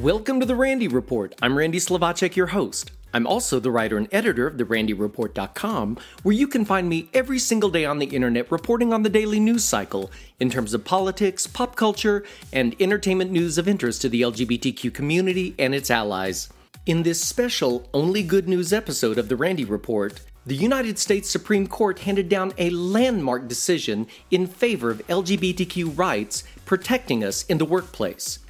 [0.00, 1.34] Welcome to the Randy Report.
[1.40, 2.90] I'm Randy Slovacek, your host.
[3.14, 7.70] I'm also the writer and editor of therandyreport.com, where you can find me every single
[7.70, 11.76] day on the internet reporting on the daily news cycle in terms of politics, pop
[11.76, 16.50] culture, and entertainment news of interest to the LGBTQ community and its allies.
[16.84, 21.66] In this special Only Good News episode of the Randy Report, the United States Supreme
[21.66, 27.64] Court handed down a landmark decision in favor of LGBTQ rights protecting us in the
[27.64, 28.40] workplace.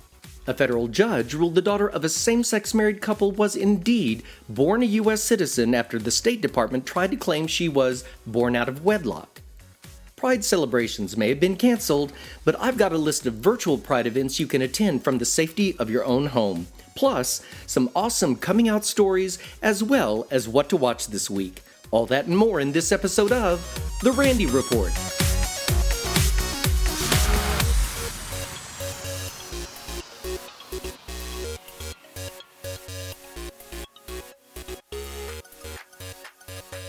[0.49, 4.83] A federal judge ruled the daughter of a same sex married couple was indeed born
[4.83, 5.23] a U.S.
[5.23, 9.41] citizen after the State Department tried to claim she was born out of wedlock.
[10.15, 12.13] Pride celebrations may have been canceled,
[12.45, 15.77] but I've got a list of virtual Pride events you can attend from the safety
[15.79, 16.69] of your own home.
[16.95, 21.63] Plus, some awesome coming out stories, as well as what to watch this week.
[21.91, 23.61] All that and more in this episode of
[24.03, 24.93] The Randy Report.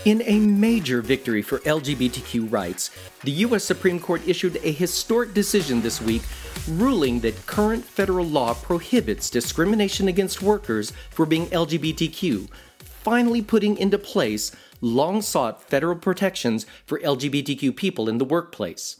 [0.08, 2.90] In a major victory for LGBTQ rights,
[3.24, 3.62] the U.S.
[3.62, 6.22] Supreme Court issued a historic decision this week
[6.66, 12.48] ruling that current federal law prohibits discrimination against workers for being LGBTQ,
[12.78, 18.98] finally putting into place long sought federal protections for LGBTQ people in the workplace.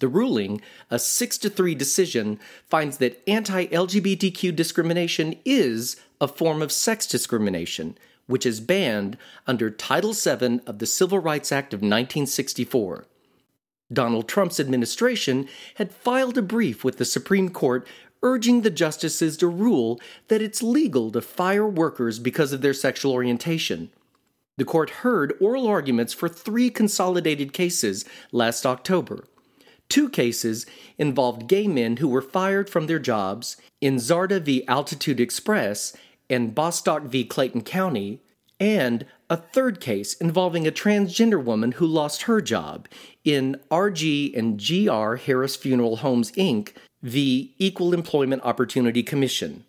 [0.00, 2.38] The ruling, a 6 to 3 decision,
[2.68, 7.96] finds that anti LGBTQ discrimination is a form of sex discrimination
[8.30, 13.06] which is banned under Title VII of the Civil Rights Act of 1964.
[13.92, 17.86] Donald Trump's administration had filed a brief with the Supreme Court
[18.22, 23.12] urging the justices to rule that it's legal to fire workers because of their sexual
[23.12, 23.90] orientation.
[24.56, 29.24] The court heard oral arguments for three consolidated cases last October.
[29.88, 30.66] Two cases
[30.98, 34.66] involved gay men who were fired from their jobs in Zarda v.
[34.68, 35.96] Altitude Express
[36.28, 37.24] and Bostock v.
[37.24, 38.22] Clayton County,
[38.60, 42.86] and a third case involving a transgender woman who lost her job
[43.24, 46.74] in RG and GR Harris Funeral Homes Inc.
[47.02, 47.54] v.
[47.58, 49.64] Equal Employment Opportunity Commission.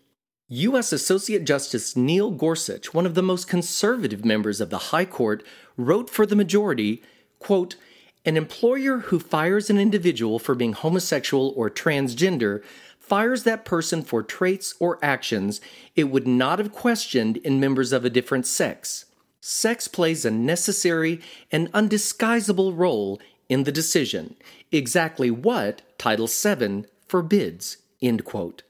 [0.50, 0.92] U.S.
[0.92, 5.46] Associate Justice Neil Gorsuch, one of the most conservative members of the High Court,
[5.78, 7.02] wrote for the majority,
[7.40, 7.78] quote,
[8.26, 12.62] an employer who fires an individual for being homosexual or transgender
[13.12, 15.60] fires that person for traits or actions
[15.98, 19.04] it would not have questioned in members of a different sex.
[19.42, 21.20] Sex plays a necessary
[21.52, 24.38] and undisguisable role in the decision,
[24.72, 27.80] exactly what Title VII forbids.
[28.02, 28.64] End quote.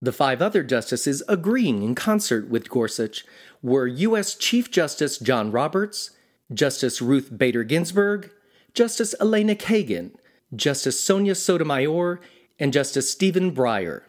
[0.00, 3.24] The five other justices agreeing in concert with Gorsuch
[3.62, 4.36] were U.S.
[4.36, 6.12] Chief Justice John Roberts,
[6.54, 8.30] Justice Ruth Bader Ginsburg,
[8.74, 10.12] Justice Elena Kagan,
[10.54, 12.20] Justice Sonia Sotomayor,
[12.60, 14.02] and Justice Stephen Breyer.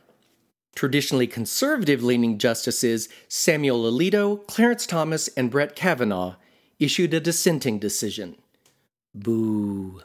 [0.75, 6.35] Traditionally conservative leaning justices Samuel Alito, Clarence Thomas, and Brett Kavanaugh
[6.79, 8.35] issued a dissenting decision.
[9.15, 10.01] Boo.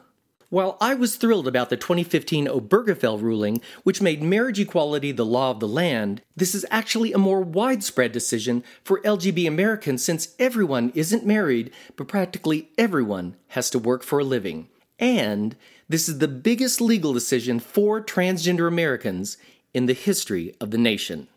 [0.49, 5.51] While I was thrilled about the 2015 Obergefell ruling, which made marriage equality the law
[5.51, 10.93] of the land, this is actually a more widespread decision for LGB Americans since everyone
[10.95, 14.69] isn't married, but practically everyone has to work for a living.
[14.99, 15.57] And
[15.89, 19.37] this is the biggest legal decision for transgender Americans
[19.73, 21.27] in the history of the nation.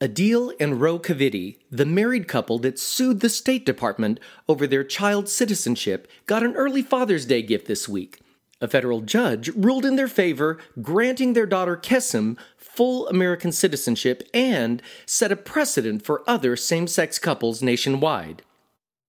[0.00, 5.32] Adil and Ro Kiviti, the married couple that sued the State Department over their child's
[5.32, 8.20] citizenship, got an early Father's Day gift this week.
[8.60, 14.82] A federal judge ruled in their favor, granting their daughter Kesem full American citizenship and
[15.06, 18.42] set a precedent for other same sex couples nationwide.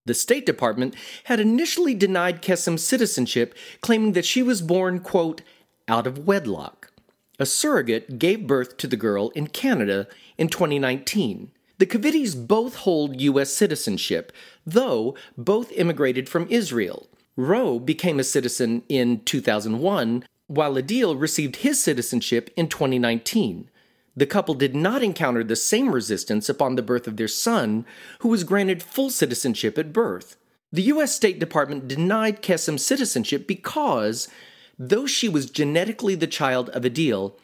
[0.08, 5.42] The State Department had initially denied Kesem citizenship, claiming that she was born, quote,
[5.86, 6.90] out of wedlock.
[7.38, 10.08] A surrogate gave birth to the girl in Canada
[10.38, 11.50] in 2019.
[11.76, 13.52] The Kivitis both hold U.S.
[13.52, 14.32] citizenship,
[14.64, 17.06] though both immigrated from Israel.
[17.36, 23.68] Ro became a citizen in 2001, while Adil received his citizenship in 2019
[24.18, 27.86] the couple did not encounter the same resistance upon the birth of their son,
[28.18, 30.36] who was granted full citizenship at birth.
[30.72, 31.14] The U.S.
[31.14, 34.28] State Department denied Kesem citizenship because,
[34.76, 37.34] though she was genetically the child of Adil,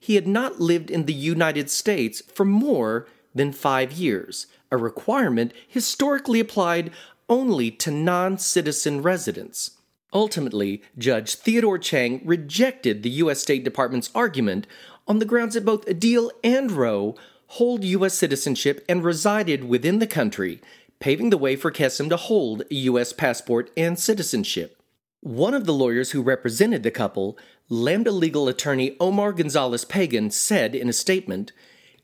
[0.00, 5.52] he had not lived in the United States for more than five years, a requirement
[5.68, 6.90] historically applied
[7.28, 9.72] only to non citizen residents.
[10.14, 13.40] Ultimately, Judge Theodore Chuang rejected the U.S.
[13.40, 14.66] State Department's argument
[15.12, 17.14] on the grounds that both Adil and Roe
[17.48, 18.14] hold U.S.
[18.14, 20.58] citizenship and resided within the country,
[21.00, 23.12] paving the way for Kesem to hold a U.S.
[23.12, 24.82] passport and citizenship.
[25.20, 27.36] One of the lawyers who represented the couple,
[27.68, 31.52] Lambda legal attorney Omar Gonzalez Pagan, said in a statement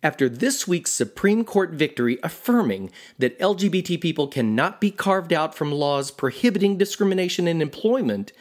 [0.02, 5.72] After this week's Supreme Court victory affirming that LGBT people cannot be carved out from
[5.72, 8.34] laws prohibiting discrimination in employment,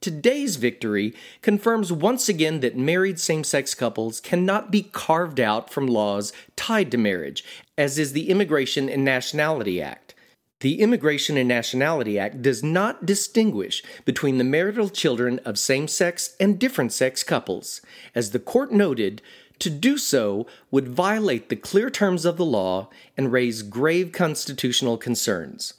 [0.00, 5.86] today's victory confirms once again that married same sex couples cannot be carved out from
[5.86, 7.44] laws tied to marriage,
[7.76, 10.14] as is the Immigration and Nationality Act.
[10.60, 16.34] The Immigration and Nationality Act does not distinguish between the marital children of same sex
[16.40, 17.82] and different sex couples.
[18.14, 19.20] As the court noted,
[19.58, 24.96] to do so would violate the clear terms of the law and raise grave constitutional
[24.96, 25.74] concerns.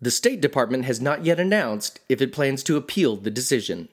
[0.00, 3.88] The State Department has not yet announced if it plans to appeal the decision.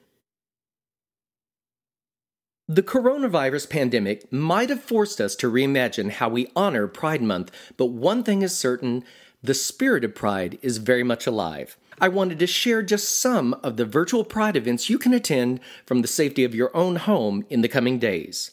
[2.68, 7.86] The coronavirus pandemic might have forced us to reimagine how we honor Pride Month, but
[7.86, 9.04] one thing is certain
[9.42, 11.76] the spirit of Pride is very much alive.
[12.00, 16.02] I wanted to share just some of the virtual Pride events you can attend from
[16.02, 18.50] the safety of your own home in the coming days.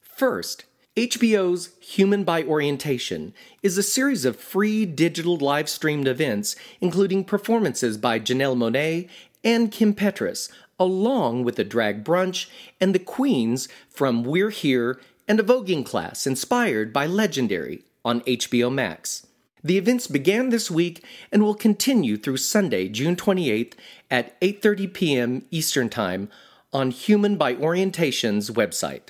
[0.00, 7.24] First, HBO's Human by Orientation is a series of free digital live streamed events, including
[7.24, 9.08] performances by Janelle Monáe
[9.42, 15.40] and Kim Petras, along with a drag brunch and the queens from We're Here and
[15.40, 19.26] a voguing class inspired by Legendary on HBO Max.
[19.64, 21.02] The events began this week
[21.32, 23.72] and will continue through Sunday, June 28th
[24.10, 25.46] at 8:30 p.m.
[25.50, 26.28] Eastern Time
[26.70, 29.08] on Human by Orientation's website.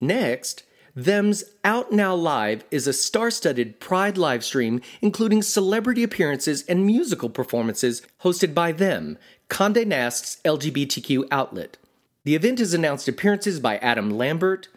[0.00, 0.64] Next,
[0.94, 7.30] Them's Out Now Live is a star-studded Pride live stream including celebrity appearances and musical
[7.30, 9.16] performances hosted by them,
[9.48, 11.76] Condé Nast's LGBTQ outlet.
[12.24, 14.68] The event has announced appearances by Adam Lambert,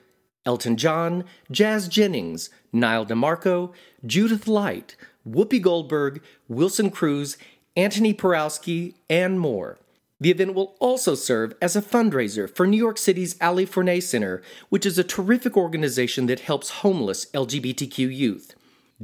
[0.45, 3.74] Elton John, Jazz Jennings, Nyle DiMarco,
[4.06, 4.95] Judith Light,
[5.27, 7.38] Whoopi Goldberg, Wilson Cruz,
[7.75, 9.80] Antoni Porowski, and more.
[10.24, 14.42] The event will also serve as a fundraiser for New York City's Ali Forney Center,
[14.70, 18.56] which is a terrific organization that helps homeless LGBTQ youth.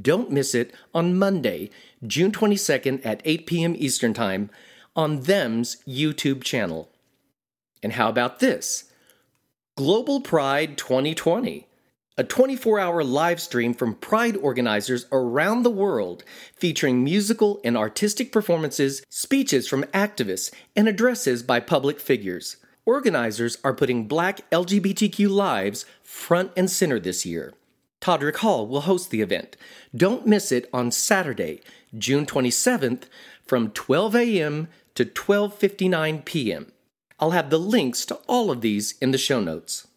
[0.01, 1.71] Don't miss it on Monday,
[2.07, 3.75] June 22nd at 8 p.m.
[3.77, 4.49] Eastern Time
[4.95, 6.89] on Them's YouTube channel.
[7.83, 8.85] And how about this?
[9.75, 11.67] Global Pride 2020,
[12.17, 16.23] a 24 hour live stream from Pride organizers around the world
[16.55, 22.57] featuring musical and artistic performances, speeches from activists, and addresses by public figures.
[22.85, 27.53] Organizers are putting black LGBTQ lives front and center this year.
[28.01, 29.57] Todrick Hall will host the event.
[29.95, 31.61] Don't miss it on Saturday,
[31.97, 33.03] June 27th
[33.45, 34.67] from 12 a.m.
[34.95, 36.71] to 12:59 p.m.
[37.19, 39.87] I'll have the links to all of these in the show notes.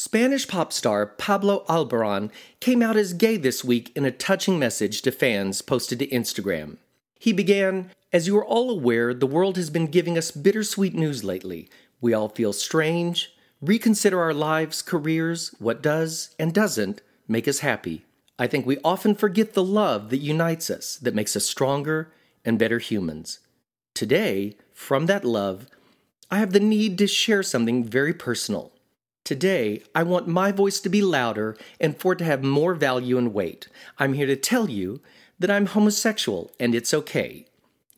[0.00, 2.30] Spanish pop star Pablo Alborán
[2.60, 6.76] came out as gay this week in a touching message to fans posted to Instagram.
[7.18, 11.24] He began, As you are all aware, the world has been giving us bittersweet news
[11.24, 11.68] lately.
[12.00, 18.04] We all feel strange, reconsider our lives, careers, what does and doesn't make us happy.
[18.38, 22.12] I think we often forget the love that unites us, that makes us stronger
[22.44, 23.40] and better humans.
[23.94, 25.66] Today, from that love,
[26.30, 28.70] I have the need to share something very personal.
[29.28, 33.18] Today, I want my voice to be louder and for it to have more value
[33.18, 33.68] and weight.
[33.98, 35.02] I'm here to tell you
[35.38, 37.44] that I'm homosexual and it's okay.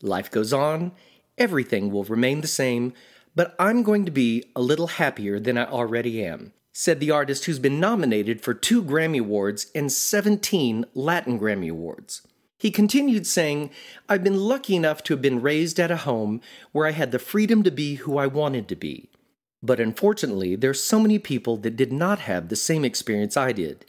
[0.03, 0.91] Life goes on,
[1.39, 2.95] everything will remain the same,
[3.37, 7.45] but I'm going to be a little happier than I already am, said the artist
[7.45, 12.27] who's been nominated for two Grammy Awards and 17 Latin Grammy Awards.
[12.59, 13.71] He continued saying,
[14.09, 16.41] I've been lucky enough to have been raised at a home
[16.73, 19.10] where I had the freedom to be who I wanted to be.
[19.63, 23.53] But unfortunately, there are so many people that did not have the same experience I
[23.53, 23.85] did.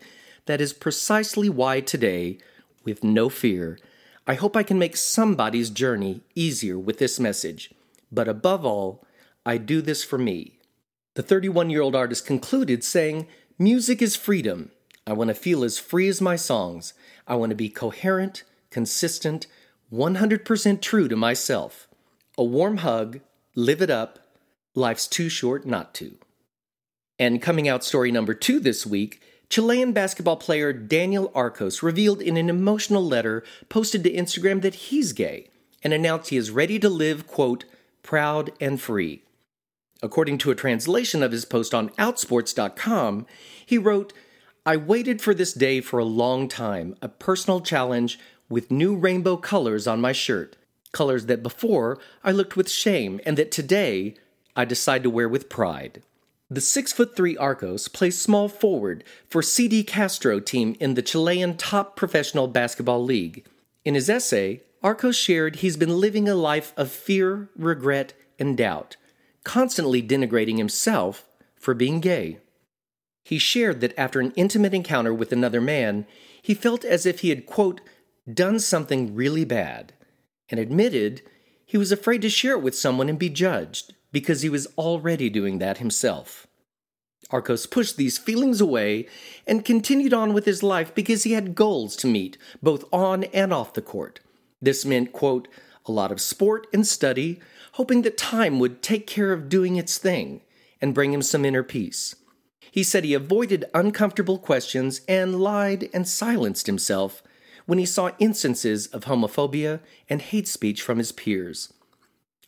[0.45, 2.39] That is precisely why today,
[2.83, 3.79] with no fear,
[4.27, 7.73] I hope I can make somebody's journey easier with this message.
[8.11, 9.05] But above all,
[9.45, 10.59] I do this for me.
[11.15, 14.71] The 31 year old artist concluded saying, Music is freedom.
[15.05, 16.93] I want to feel as free as my songs.
[17.27, 19.45] I want to be coherent consistent,
[19.93, 21.87] 100% true to myself.
[22.37, 23.19] A warm hug,
[23.53, 24.17] live it up,
[24.75, 26.17] life's too short not to.
[27.19, 32.37] And coming out story number two this week Chilean basketball player Daniel Arcos revealed in
[32.37, 35.49] an emotional letter posted to Instagram that he's gay
[35.83, 37.65] and announced he is ready to live, quote,
[38.01, 39.23] proud and free.
[40.01, 43.25] According to a translation of his post on Outsports.com,
[43.65, 44.13] he wrote,
[44.65, 49.35] I waited for this day for a long time, a personal challenge with new rainbow
[49.35, 50.55] colors on my shirt,
[50.93, 54.15] colors that before I looked with shame and that today
[54.55, 56.03] I decide to wear with pride.
[56.49, 62.49] The 6'3 Arcos plays small forward for CD Castro team in the Chilean top professional
[62.49, 63.45] basketball league.
[63.85, 68.97] In his essay, Arcos shared he's been living a life of fear, regret, and doubt,
[69.45, 72.39] constantly denigrating himself for being gay.
[73.23, 76.05] He shared that after an intimate encounter with another man,
[76.41, 77.79] he felt as if he had, quote,
[78.31, 79.93] done something really bad,
[80.49, 81.21] and admitted
[81.65, 85.29] he was afraid to share it with someone and be judged because he was already
[85.29, 86.47] doing that himself.
[87.29, 89.07] Arcos pushed these feelings away
[89.47, 93.53] and continued on with his life because he had goals to meet, both on and
[93.53, 94.19] off the court.
[94.61, 95.47] This meant, quote,
[95.85, 97.39] a lot of sport and study,
[97.73, 100.41] hoping that time would take care of doing its thing
[100.81, 102.15] and bring him some inner peace.
[102.71, 107.23] He said he avoided uncomfortable questions and lied and silenced himself
[107.65, 111.73] when he saw instances of homophobia and hate speech from his peers.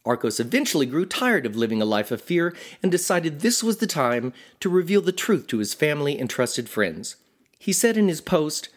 [0.05, 3.87] Arcos eventually grew tired of living a life of fear and decided this was the
[3.87, 7.15] time to reveal the truth to his family and trusted friends.
[7.57, 8.69] He said in his post,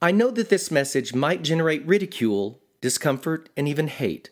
[0.00, 4.30] I know that this message might generate ridicule, discomfort, and even hate,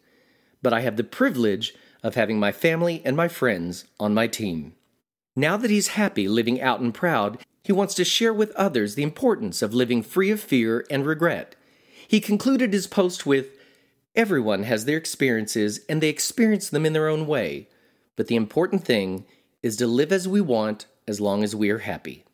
[0.61, 4.75] but I have the privilege of having my family and my friends on my team.
[5.37, 9.05] Now that he's happy living out and proud, he wants to share with others the
[9.05, 11.55] importance of living free of fear and regret.
[12.09, 13.51] He concluded his post with
[14.17, 17.69] Everyone has their experiences, and they experience them in their own way.
[18.17, 19.25] But the important thing
[19.63, 22.25] is to live as we want as long as we are happy.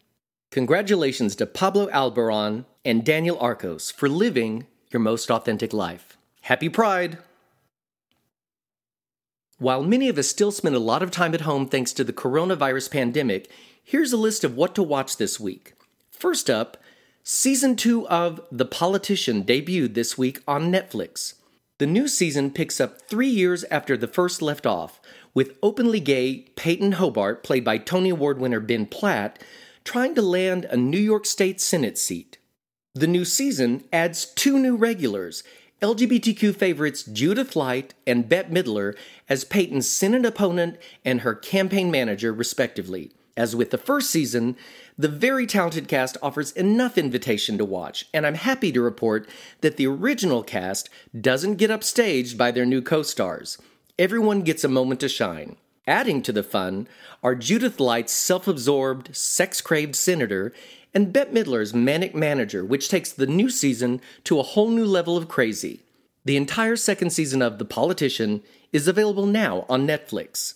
[0.50, 6.16] Congratulations to Pablo Alboran and Daniel Arcos for living your most authentic life.
[6.42, 7.18] Happy Pride!
[9.58, 12.12] While many of us still spend a lot of time at home thanks to the
[12.12, 13.50] coronavirus pandemic,
[13.82, 15.74] here's a list of what to watch this week.
[16.10, 16.76] First up,
[17.22, 21.34] Season 2 of The Politician debuted this week on Netflix.
[21.78, 24.98] The new season picks up three years after the first left off,
[25.34, 29.42] with openly gay Peyton Hobart, played by Tony Award winner Ben Platt,
[29.84, 32.38] trying to land a New York State Senate seat.
[32.94, 35.44] The new season adds two new regulars
[35.82, 38.96] LGBTQ favorites Judith Light and Bette Midler
[39.28, 43.12] as Peyton's Senate opponent and her campaign manager, respectively.
[43.36, 44.56] As with the first season,
[44.96, 49.28] the very talented cast offers enough invitation to watch, and I'm happy to report
[49.60, 50.88] that the original cast
[51.18, 53.58] doesn't get upstaged by their new co stars.
[53.98, 55.56] Everyone gets a moment to shine.
[55.86, 56.88] Adding to the fun
[57.22, 60.52] are Judith Light's self absorbed, sex craved senator
[60.94, 65.16] and Bette Midler's manic manager, which takes the new season to a whole new level
[65.16, 65.82] of crazy.
[66.24, 70.54] The entire second season of The Politician is available now on Netflix.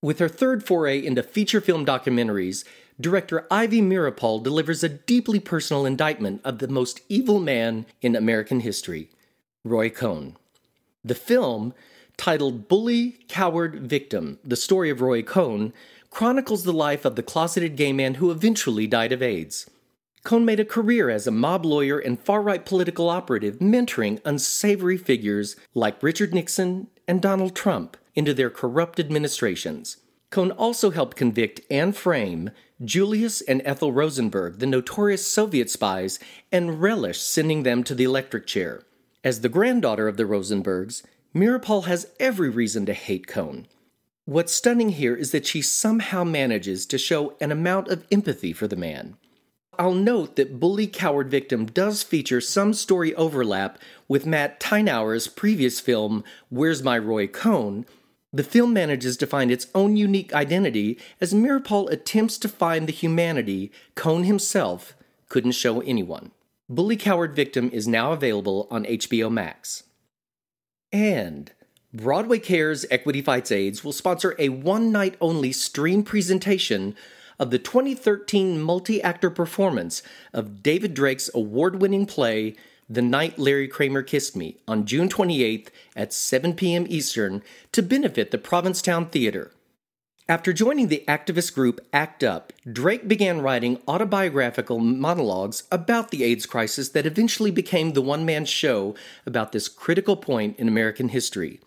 [0.00, 2.64] With her third foray into feature film documentaries,
[3.00, 8.60] director Ivy Meeropol delivers a deeply personal indictment of the most evil man in American
[8.60, 9.10] history,
[9.64, 10.36] Roy Cohn.
[11.04, 11.74] The film,
[12.16, 15.72] titled Bully, Coward, Victim The Story of Roy Cohn,
[16.10, 19.68] chronicles the life of the closeted gay man who eventually died of AIDS.
[20.22, 24.96] Cohn made a career as a mob lawyer and far right political operative, mentoring unsavory
[24.96, 29.96] figures like Richard Nixon and Donald Trump into their corrupt administrations.
[30.30, 32.50] Cohn also helped convict and frame
[32.84, 36.20] Julius and Ethel Rosenberg, the notorious Soviet spies,
[36.52, 38.82] and relished sending them to the electric chair.
[39.24, 41.02] As the granddaughter of the Rosenbergs,
[41.34, 43.66] Meeropol has every reason to hate Cohn.
[44.26, 48.68] What's stunning here is that she somehow manages to show an amount of empathy for
[48.68, 49.16] the man.
[49.78, 55.78] I'll note that Bully Coward Victim does feature some story overlap with Matt Tyrnauer's previous
[55.78, 57.86] film, Where's My Roy Cohn,
[58.32, 62.92] the film manages to find its own unique identity as Meeropol attempts to find the
[62.92, 64.94] humanity Cohn himself
[65.28, 66.32] couldn't show anyone.
[66.68, 69.84] Bully Coward Victim is now available on HBO Max.
[70.92, 71.52] And
[71.94, 76.94] Broadway Cares Equity Fights AIDS will sponsor a one night only stream presentation
[77.38, 80.02] of the 2013 multi actor performance
[80.34, 82.54] of David Drake's award winning play
[82.88, 86.86] the Night Larry Kramer Kissed Me on June 28th at 7 p.m.
[86.88, 87.42] Eastern
[87.72, 89.52] to benefit the Provincetown Theater.
[90.26, 96.46] After joining the activist group ACT UP, Drake began writing autobiographical monologues about the AIDS
[96.46, 98.94] crisis that eventually became the one man show
[99.26, 101.60] about this critical point in American history.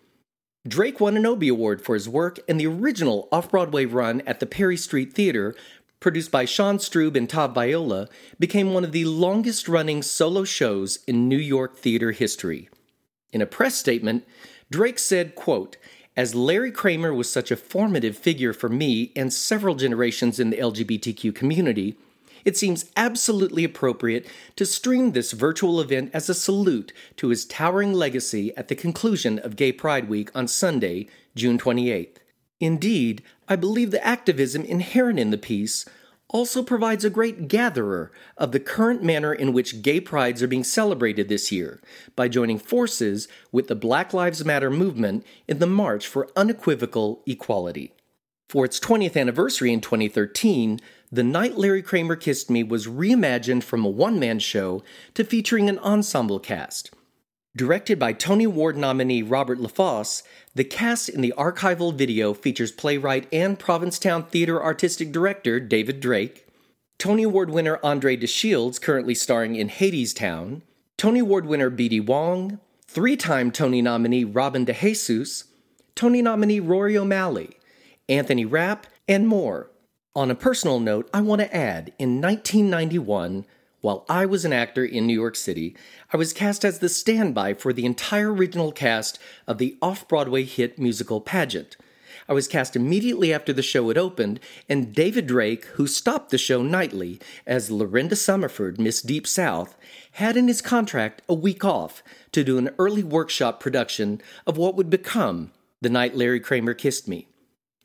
[0.66, 4.38] Drake won an Obie Award for his work, and the original off Broadway run at
[4.38, 5.56] the Perry Street Theater
[6.02, 10.98] produced by Sean Strub and Todd Viola, became one of the longest running solo shows
[11.06, 12.68] in New York theater history.
[13.32, 14.26] In a press statement,
[14.70, 15.78] Drake said, quote,
[16.14, 20.58] as Larry Kramer was such a formative figure for me and several generations in the
[20.58, 21.96] LGBTQ community,
[22.44, 27.92] it seems absolutely appropriate to stream this virtual event as a salute to his towering
[27.92, 32.16] legacy at the conclusion of Gay Pride Week on Sunday, June 28th.
[32.60, 35.84] Indeed, I believe the activism inherent in the piece
[36.28, 40.64] also provides a great gatherer of the current manner in which gay prides are being
[40.64, 41.82] celebrated this year
[42.16, 47.92] by joining forces with the Black Lives Matter movement in the March for Unequivocal Equality.
[48.48, 50.80] For its 20th anniversary in 2013,
[51.10, 54.82] The Night Larry Kramer Kissed Me was reimagined from a one man show
[55.12, 56.90] to featuring an ensemble cast.
[57.54, 60.22] Directed by Tony Award nominee Robert LaFosse,
[60.54, 66.46] the cast in the archival video features playwright and Provincetown Theater artistic director David Drake,
[66.98, 70.62] Tony Award winner Andre de Shields, currently starring in Hadestown,
[70.98, 72.00] Tony Award winner B.D.
[72.00, 75.44] Wong, three time Tony nominee Robin DeJesus,
[75.94, 77.56] Tony nominee Rory O'Malley,
[78.08, 79.70] Anthony Rapp, and more.
[80.14, 83.46] On a personal note, I want to add in 1991,
[83.82, 85.76] while I was an actor in New York City,
[86.12, 90.44] I was cast as the standby for the entire original cast of the off Broadway
[90.44, 91.76] hit musical Pageant.
[92.28, 96.38] I was cast immediately after the show had opened, and David Drake, who stopped the
[96.38, 99.76] show nightly as Lorinda Summerford, Miss Deep South,
[100.12, 104.76] had in his contract a week off to do an early workshop production of what
[104.76, 107.26] would become The Night Larry Kramer Kissed Me.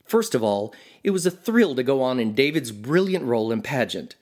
[0.05, 3.63] First of all, it was a thrill to go on in David's brilliant role in
[3.63, 4.15] Pageant.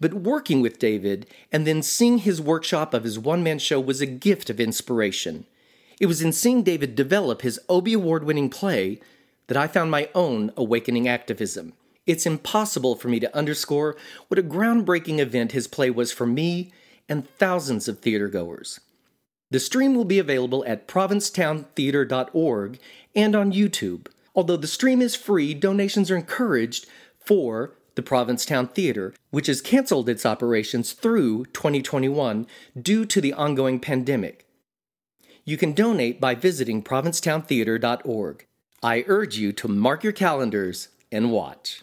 [0.00, 4.00] But working with David and then seeing his workshop of his one man show was
[4.00, 5.46] a gift of inspiration.
[5.98, 9.00] It was in seeing David develop his Obie Award winning play
[9.48, 11.72] that I found my own awakening activism.
[12.06, 13.96] It's impossible for me to underscore
[14.28, 16.72] what a groundbreaking event his play was for me
[17.08, 18.78] and thousands of theatergoers.
[19.50, 22.78] The stream will be available at provincetowntheater.org
[23.14, 24.06] and on YouTube.
[24.34, 26.86] Although the stream is free, donations are encouraged
[27.18, 32.46] for the Provincetown Theater, which has canceled its operations through 2021
[32.80, 34.46] due to the ongoing pandemic.
[35.44, 38.46] You can donate by visiting provincetowntheater.org.
[38.82, 41.82] I urge you to mark your calendars and watch.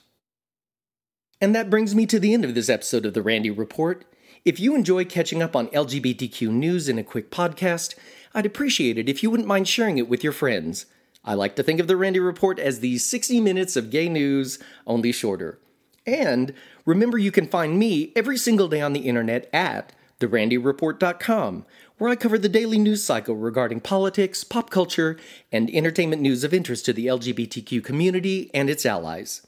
[1.39, 4.03] And that brings me to the end of this episode of the Randy Report.
[4.43, 7.93] If you enjoy catching up on LGBTQ news in a quick podcast,
[8.33, 10.87] I'd appreciate it if you wouldn't mind sharing it with your friends.
[11.23, 14.57] I like to think of the Randy Report as the 60 minutes of gay news,
[14.87, 15.59] only shorter.
[16.07, 16.53] And
[16.85, 21.65] remember, you can find me every single day on the internet at therandyreport.com,
[21.97, 25.17] where I cover the daily news cycle regarding politics, pop culture,
[25.51, 29.45] and entertainment news of interest to the LGBTQ community and its allies.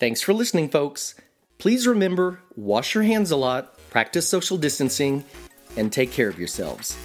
[0.00, 1.14] Thanks for listening, folks.
[1.58, 5.24] Please remember wash your hands a lot, practice social distancing,
[5.76, 6.96] and take care of yourselves.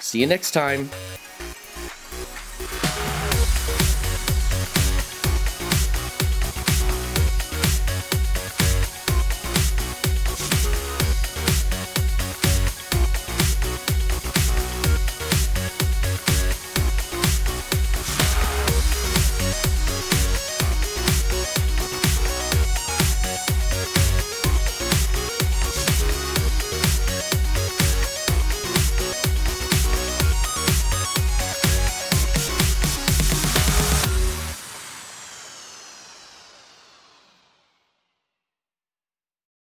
[0.00, 0.88] See you next time.